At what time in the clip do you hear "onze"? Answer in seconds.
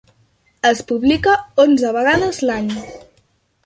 1.67-1.95